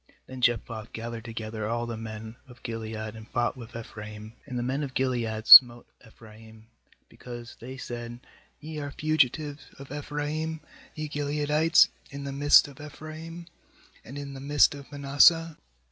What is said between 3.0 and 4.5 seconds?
and fought with Ephraim;